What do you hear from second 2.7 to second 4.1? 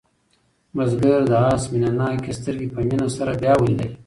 په مینه سره بیا ولیدلې.